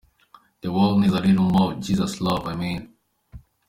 "The 0.61 0.71
world 0.73 0.99
needs 1.01 1.13
a 1.13 1.19
little 1.19 1.43
more 1.47 1.73
of 1.73 1.79
Jesus 1.79 2.19
Love"Amen. 2.21 2.91